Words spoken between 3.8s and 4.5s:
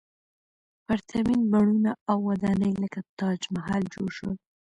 جوړ شول.